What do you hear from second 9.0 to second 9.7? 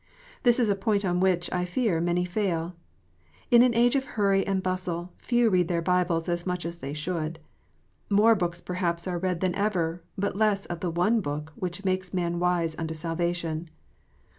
are read than